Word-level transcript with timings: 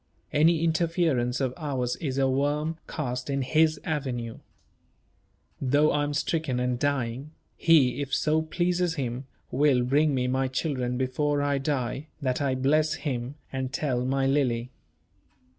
Any 0.33 0.63
interference 0.63 1.39
of 1.39 1.53
ours 1.57 1.95
is 1.97 2.17
a 2.17 2.27
worm 2.27 2.79
cast 2.87 3.29
in 3.29 3.43
His 3.43 3.79
avenue. 3.83 4.39
Though 5.61 5.91
I 5.91 6.03
am 6.03 6.15
stricken 6.15 6.59
and 6.59 6.79
dying, 6.79 7.33
He, 7.55 8.01
if 8.01 8.11
so 8.11 8.41
pleases 8.41 8.95
Him, 8.95 9.27
will 9.51 9.83
bring 9.83 10.15
me 10.15 10.25
my 10.27 10.47
children 10.47 10.97
before 10.97 11.43
I 11.43 11.59
die, 11.59 12.07
that 12.19 12.41
I 12.41 12.55
may 12.55 12.61
bless 12.61 12.95
Him, 12.95 13.35
and 13.53 13.71
tell 13.71 14.03
my 14.03 14.25
Lily." 14.25 14.71